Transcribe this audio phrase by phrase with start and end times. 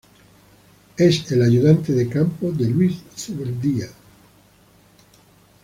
[0.97, 3.85] Fue es el Ayudante de campo de Luis Zubeldía.